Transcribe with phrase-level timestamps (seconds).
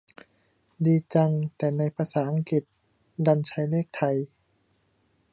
[0.85, 2.63] ดีจัง แต่ในภาษาอังกฤษ
[3.25, 4.15] ดันใช้เลขไทย